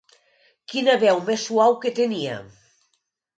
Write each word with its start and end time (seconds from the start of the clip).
Quina 0.71 0.95
veu 1.03 1.21
més 1.27 1.43
suau 1.51 1.77
que 1.85 1.93
tenia! 2.01 2.39